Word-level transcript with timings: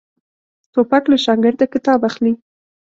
توپک 0.73 1.03
له 1.11 1.17
شاګرده 1.25 1.65
کتاب 1.73 1.99
اخلي. 2.09 2.33